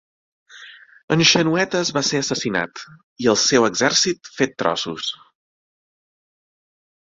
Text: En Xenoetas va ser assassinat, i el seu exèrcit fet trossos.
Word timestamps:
En 1.15 1.21
Xenoetas 1.31 1.91
va 1.97 2.03
ser 2.07 2.23
assassinat, 2.23 2.83
i 3.27 3.31
el 3.35 3.39
seu 3.43 3.69
exèrcit 3.69 4.33
fet 4.41 4.59
trossos. 4.65 5.15